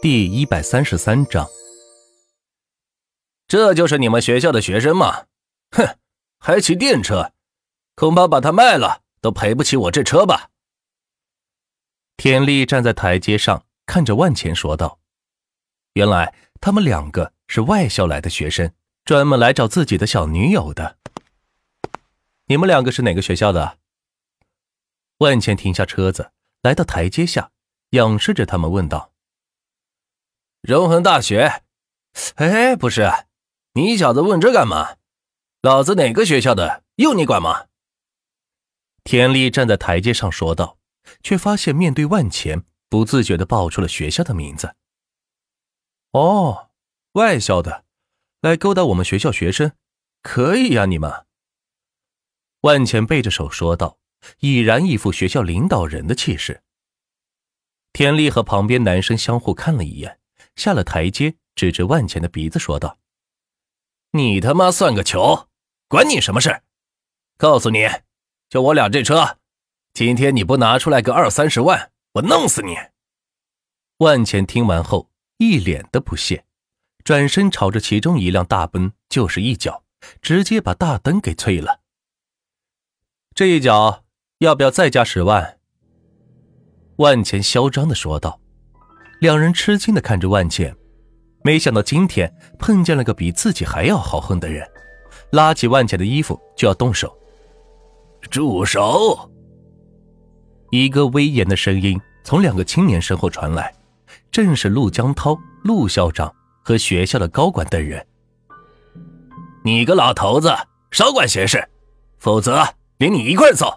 [0.00, 1.48] 第一百三十三章，
[3.48, 5.26] 这就是你们学校的学生吗？
[5.72, 5.98] 哼，
[6.38, 7.32] 还骑电车，
[7.96, 10.50] 恐怕把它卖了都赔不起我这车吧。
[12.16, 15.00] 田丽站在台阶上，看着万钱说道
[15.94, 18.72] ：“原来他们两个是外校来的学生，
[19.04, 20.96] 专门来找自己的小女友的。
[22.46, 23.78] 你们两个是哪个学校的？”
[25.18, 26.30] 万钱停下车子，
[26.62, 27.50] 来到台阶下，
[27.90, 29.10] 仰视着他们问道。
[30.68, 31.62] 荣恒大学，
[32.34, 33.10] 哎，不是，
[33.72, 34.96] 你小子问这干嘛？
[35.62, 37.68] 老子哪个学校的，用你管吗？
[39.02, 40.76] 田丽站在台阶上说道，
[41.22, 44.74] 却发现面对万钱，不自觉的报出了学校的名字。
[46.10, 46.68] 哦，
[47.12, 47.86] 外校的，
[48.42, 49.72] 来勾搭我们学校学生，
[50.20, 51.24] 可以呀，你们。
[52.60, 53.96] 万钱背着手说道，
[54.40, 56.62] 已然一副学校领导人的气势。
[57.94, 60.17] 田丽和旁边男生相互看了一眼。
[60.58, 62.98] 下了台阶，指着万钱的鼻子说道
[64.10, 65.48] ：“你他妈算个球！
[65.86, 66.62] 管你什么事？
[67.36, 67.88] 告诉你，
[68.50, 69.38] 就我俩这车，
[69.94, 72.76] 今天你不拿出来个二三十万，我弄死你！”
[73.98, 76.44] 万钱听完后，一脸的不屑，
[77.04, 79.84] 转身朝着其中一辆大奔就是一脚，
[80.20, 81.82] 直接把大灯给碎了。
[83.32, 84.04] 这一脚
[84.38, 85.60] 要不要再加十万？
[86.96, 88.40] 万钱嚣张的说道。
[89.20, 90.74] 两人吃惊的看着万茜，
[91.42, 94.64] 没想到今天碰见了个比自己还要豪横的人，
[95.32, 97.16] 拉起万茜的衣服就要动手。
[98.30, 99.30] 住手！
[100.70, 103.74] 一个威严的声音从两个青年身后传来，
[104.30, 106.32] 正是陆江涛、陆校长
[106.62, 108.04] 和学校的高管等人。
[109.64, 110.54] 你个老头子，
[110.92, 111.68] 少管闲事，
[112.18, 112.64] 否则
[112.98, 113.72] 连你一块揍！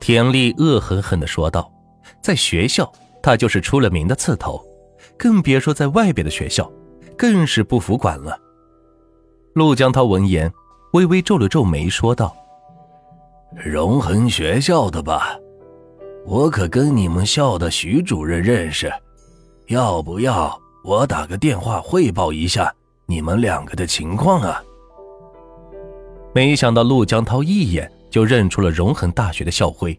[0.00, 1.72] 田丽恶狠狠的说道，
[2.22, 2.90] 在学校。
[3.22, 4.60] 他就是出了名的刺头，
[5.18, 6.70] 更别说在外边的学校，
[7.16, 8.38] 更是不服管了。
[9.54, 10.52] 陆江涛闻言，
[10.92, 12.34] 微微皱了皱眉，说道
[13.54, 15.38] ：“荣恒学校的吧？
[16.24, 18.92] 我可跟你们校的徐主任认识，
[19.68, 22.72] 要不要我打个电话汇报一下
[23.06, 24.62] 你们两个的情况啊？”
[26.32, 29.98] 没想到陆江涛一眼就认出了荣恒大学的校徽，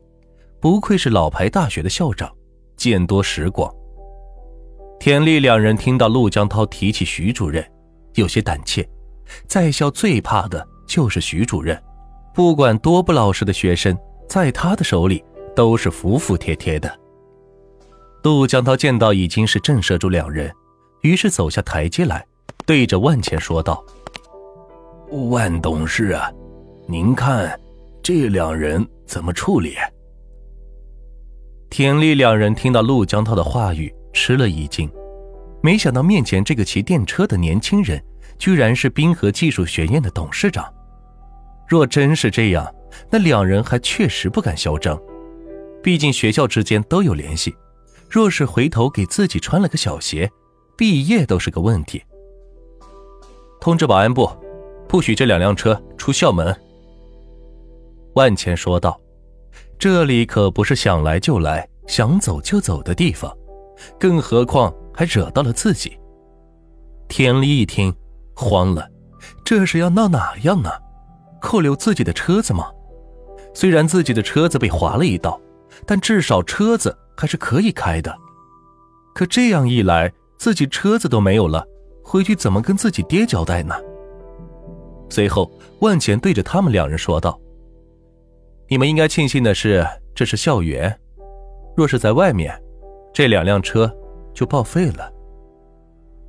[0.62, 2.32] 不愧是老牌大学的校长。
[2.82, 3.72] 见多识广。
[5.00, 7.64] 田丽两人听到陆江涛提起徐主任，
[8.16, 8.84] 有些胆怯。
[9.48, 11.80] 在校最怕的就是徐主任，
[12.34, 13.96] 不管多不老实的学生，
[14.28, 15.24] 在他的手里
[15.56, 16.92] 都是服服帖帖的。
[18.24, 20.52] 陆江涛见到已经是震慑住两人，
[21.02, 22.26] 于是走下台阶来，
[22.66, 23.86] 对着万茜说道
[25.30, 26.32] ：“万董事啊，
[26.88, 27.60] 您看
[28.02, 29.76] 这两人怎么处理？”
[31.72, 34.92] 田丽两人听到陆江涛的话语，吃了一惊，
[35.64, 38.04] 没想到面前这个骑电车的年轻人，
[38.38, 40.66] 居然是滨河技术学院的董事长。
[41.66, 42.70] 若真是这样，
[43.10, 45.02] 那两人还确实不敢嚣张，
[45.82, 47.56] 毕竟学校之间都有联系。
[48.10, 50.30] 若是回头给自己穿了个小鞋，
[50.78, 52.04] 毕业都是个问题。
[53.62, 54.30] 通知保安部，
[54.90, 56.54] 不许这两辆车出校门。
[58.16, 59.00] 万钱说道。
[59.82, 63.36] 这里可不是想来就来、想走就走的地方，
[64.00, 65.98] 更何况还惹到了自己。
[67.08, 67.92] 田丽一听，
[68.36, 68.88] 慌了，
[69.44, 70.80] 这是要闹哪样啊？
[71.42, 72.70] 扣留自己的车子吗？
[73.56, 75.42] 虽然自己的车子被划了一道，
[75.88, 78.16] 但至少车子还是可以开的。
[79.16, 81.66] 可这样一来，自己车子都没有了，
[82.04, 83.74] 回去怎么跟自己爹交代呢？
[85.10, 87.36] 随后，万钱对着他们两人说道。
[88.72, 90.98] 你们应该庆幸的是，这是校园。
[91.76, 92.58] 若是在外面，
[93.14, 93.94] 这两辆车
[94.34, 95.12] 就报废了。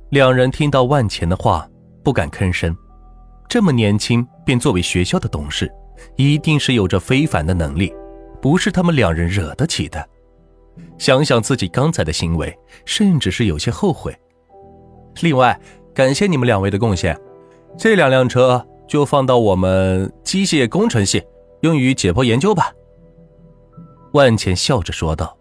[0.09, 1.65] 两人听到万钱的话，
[2.03, 2.75] 不敢吭声。
[3.47, 5.71] 这么年轻便作为学校的董事，
[6.17, 7.95] 一定是有着非凡的能力，
[8.41, 10.05] 不是他们两人惹得起的。
[10.97, 12.53] 想想自己刚才的行为，
[12.83, 14.13] 甚至是有些后悔。
[15.21, 15.57] 另外，
[15.93, 17.17] 感谢你们两位的贡献，
[17.77, 21.23] 这两辆车就放到我们机械工程系。
[21.63, 22.71] 用于解剖研究吧。”
[24.13, 25.37] 万茜笑着说道。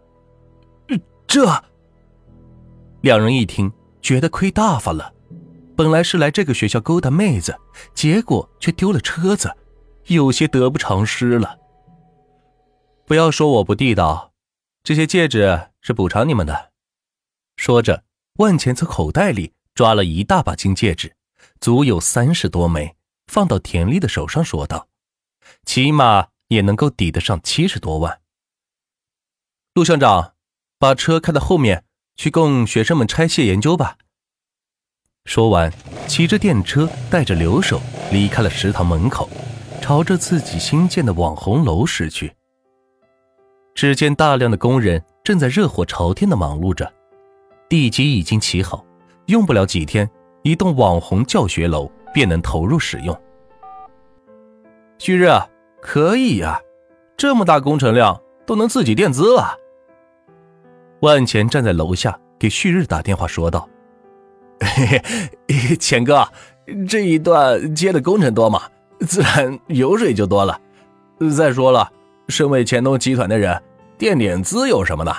[1.28, 1.46] “这……”
[3.02, 5.12] 两人一听，觉得亏大发了。
[5.74, 7.58] 本来是来这个学校勾搭妹子，
[7.94, 9.50] 结果却丢了车子，
[10.06, 11.58] 有些得不偿失了。
[13.06, 14.32] 不要说我不地道，
[14.84, 16.70] 这些戒指是补偿你们的。
[17.56, 18.04] 说着，
[18.34, 21.16] 万钱从口袋里抓了一大把金戒指，
[21.58, 22.94] 足有三十多枚，
[23.26, 24.86] 放到田丽的手上，说道。
[25.64, 28.20] 起码也能够抵得上七十多万。
[29.74, 30.34] 陆校长，
[30.78, 31.84] 把车开到后面，
[32.16, 33.96] 去供学生们拆卸研究吧。
[35.24, 35.72] 说完，
[36.06, 39.30] 骑着电车，带着留守离开了食堂门口，
[39.80, 42.34] 朝着自己新建的网红楼驶去。
[43.74, 46.92] 只见大量的工人正在热火朝天的忙碌着，
[47.68, 48.84] 地基已经起好，
[49.26, 50.10] 用不了几天，
[50.42, 53.18] 一栋网红教学楼便能投入使用。
[55.04, 55.28] 旭日，
[55.80, 56.60] 可以呀，
[57.16, 59.56] 这么大工程量都能自己垫资了。
[61.00, 63.68] 万钱站在楼下给旭日打电话说道
[64.62, 65.02] ：“嘿
[65.48, 66.24] 嘿，钱哥，
[66.88, 68.62] 这一段接的工程多嘛，
[69.00, 70.56] 自然油水就多了。
[71.36, 71.90] 再说了。”
[72.30, 73.60] 身为钱东集团的人，
[73.98, 75.12] 垫点资有什么呢？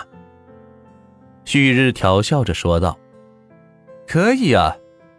[1.44, 2.98] 旭日调笑着说道
[4.08, 4.78] ：“可以啊，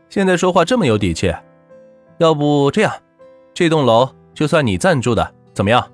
[0.08, 1.30] 现在说话这么有底气。
[2.16, 2.90] 要不这样，
[3.52, 5.90] 这栋楼就算你赞助的，怎么样？”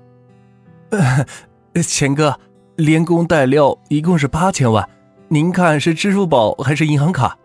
[1.81, 2.37] 钱哥，
[2.75, 4.87] 连工带料一共是八千万，
[5.29, 7.37] 您看是支付宝还是银行卡？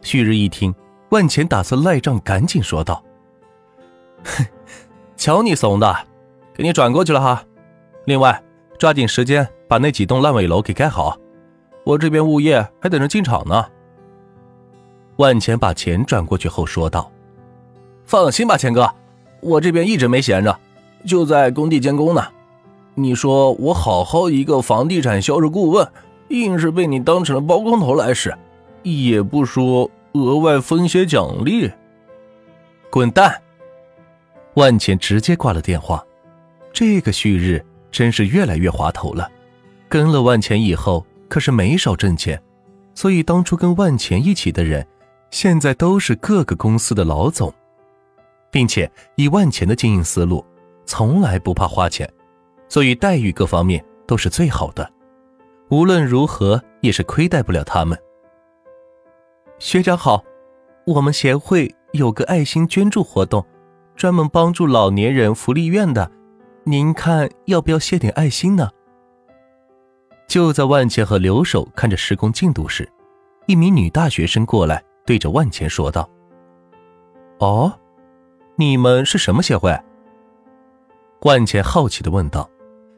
[0.00, 0.74] 旭日一听，
[1.10, 3.04] 万钱打算赖账，赶紧说道
[4.24, 4.46] ：“哼，
[5.16, 5.94] 瞧你怂的！”
[6.54, 7.42] 给你转过去了哈，
[8.04, 8.42] 另外
[8.78, 11.16] 抓紧时间把那几栋烂尾楼给盖好，
[11.84, 13.66] 我这边物业还等着进场呢。
[15.16, 17.10] 万钱把钱转过去后说道
[18.04, 18.90] ：“放心吧，钱哥，
[19.40, 20.58] 我这边一直没闲着，
[21.06, 22.26] 就在工地监工呢。
[22.94, 25.88] 你说我好好一个房地产销售顾问，
[26.28, 28.36] 硬是被你当成了包工头来使，
[28.82, 31.70] 也不说额外分些奖励，
[32.90, 33.40] 滚蛋！”
[34.54, 36.04] 万钱直接挂了电话。
[36.72, 39.30] 这个旭日真是越来越滑头了，
[39.88, 42.40] 跟了万钱以后可是没少挣钱，
[42.94, 44.86] 所以当初跟万钱一起的人，
[45.30, 47.52] 现在都是各个公司的老总，
[48.50, 50.44] 并且以万钱的经营思路，
[50.84, 52.10] 从来不怕花钱，
[52.68, 54.90] 所以待遇各方面都是最好的，
[55.70, 57.98] 无论如何也是亏待不了他们。
[59.58, 60.24] 学长好，
[60.86, 63.44] 我们协会有个爱心捐助活动，
[63.94, 66.10] 专门帮助老年人福利院的。
[66.64, 68.68] 您看要不要献点爱心呢？
[70.28, 72.88] 就在万钱和留守看着施工进度时，
[73.46, 76.08] 一名女大学生过来，对着万钱说道
[77.40, 77.72] ：“哦，
[78.60, 79.74] 你们是什么协会？”
[81.24, 82.48] 万钱好奇的问道。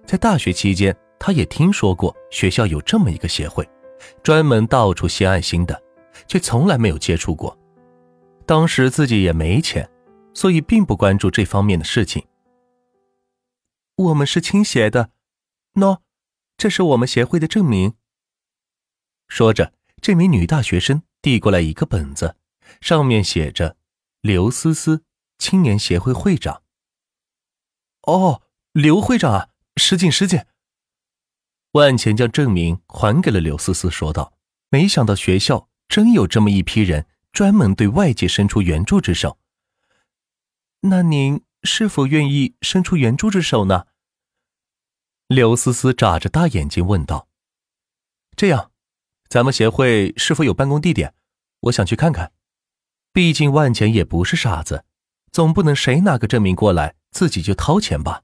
[0.05, 3.67] 在大学期间，他也听说过学校有这么一个协会，
[4.25, 5.81] 专门到处献爱心的，
[6.27, 7.57] 却从来没有接触过。
[8.45, 9.89] 当时自己也没钱，
[10.35, 12.27] 所以并不关注这方面的事情。
[13.95, 15.11] 我们是倾斜的，
[15.75, 15.99] 喏，
[16.57, 17.95] 这是我们协会的证明。
[19.29, 22.35] 说着，这名女大学生递过来一个本子，
[22.81, 23.77] 上面写着
[24.21, 25.05] “刘思思，
[25.39, 26.63] 青年协会会长”。
[28.03, 28.43] 哦，
[28.73, 30.45] 刘会长啊，失敬失敬。
[31.73, 34.35] 万钱将证明还给了刘思思，说道
[34.71, 39.39] ：“没想到学校真有这么一批人，专门对外界伸出援助之手。
[40.81, 43.87] 那您？”是否愿意伸出援助之手呢？
[45.29, 47.29] 刘思思眨着大眼睛问道
[48.35, 48.73] ：“这样，
[49.29, 51.15] 咱们协会是否有办公地点？
[51.61, 52.33] 我想去看看。
[53.13, 54.85] 毕竟万钱也不是傻子，
[55.33, 58.21] 总不能谁拿个证明过来，自己就掏钱吧。”